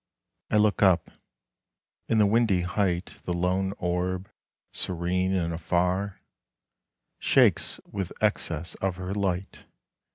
[0.49, 1.11] I look up.
[2.09, 4.31] In the windy height The lone orb,
[4.73, 6.21] serene and afar,
[7.19, 9.67] Shakes with excess of her light....